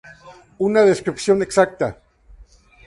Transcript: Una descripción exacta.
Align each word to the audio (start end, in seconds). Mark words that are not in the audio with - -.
Una 0.67 0.81
descripción 0.89 1.37
exacta. 1.47 1.87